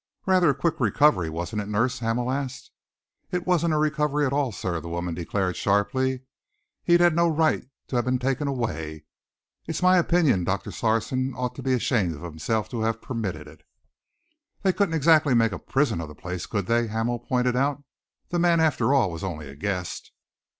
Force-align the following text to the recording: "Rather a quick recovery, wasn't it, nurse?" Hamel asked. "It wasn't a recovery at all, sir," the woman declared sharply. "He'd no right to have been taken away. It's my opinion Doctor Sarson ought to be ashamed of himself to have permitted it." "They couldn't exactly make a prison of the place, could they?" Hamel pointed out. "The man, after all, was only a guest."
"Rather 0.25 0.49
a 0.49 0.55
quick 0.55 0.79
recovery, 0.79 1.29
wasn't 1.29 1.61
it, 1.61 1.67
nurse?" 1.67 1.99
Hamel 1.99 2.31
asked. 2.31 2.71
"It 3.29 3.45
wasn't 3.45 3.75
a 3.75 3.77
recovery 3.77 4.25
at 4.25 4.33
all, 4.33 4.51
sir," 4.51 4.79
the 4.81 4.89
woman 4.89 5.13
declared 5.13 5.55
sharply. 5.55 6.21
"He'd 6.83 7.01
no 7.13 7.27
right 7.27 7.65
to 7.85 7.97
have 7.97 8.05
been 8.05 8.17
taken 8.17 8.47
away. 8.47 9.05
It's 9.67 9.83
my 9.83 9.99
opinion 9.99 10.43
Doctor 10.43 10.71
Sarson 10.71 11.35
ought 11.35 11.53
to 11.53 11.61
be 11.61 11.73
ashamed 11.73 12.15
of 12.15 12.23
himself 12.23 12.67
to 12.69 12.81
have 12.81 12.99
permitted 12.99 13.47
it." 13.47 13.61
"They 14.63 14.73
couldn't 14.73 14.95
exactly 14.95 15.35
make 15.35 15.51
a 15.51 15.59
prison 15.59 16.01
of 16.01 16.07
the 16.07 16.15
place, 16.15 16.47
could 16.47 16.65
they?" 16.65 16.87
Hamel 16.87 17.19
pointed 17.19 17.55
out. 17.55 17.83
"The 18.29 18.39
man, 18.39 18.59
after 18.59 18.95
all, 18.95 19.11
was 19.11 19.23
only 19.23 19.47
a 19.47 19.55
guest." 19.55 20.13